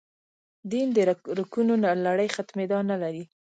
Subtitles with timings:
[0.71, 1.73] دین درکونو
[2.05, 3.23] لړۍ ختمېدا نه لري.